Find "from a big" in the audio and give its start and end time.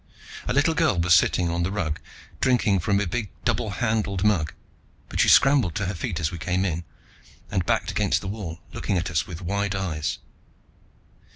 2.79-3.29